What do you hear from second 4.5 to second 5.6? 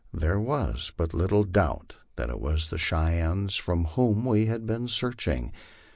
been searching.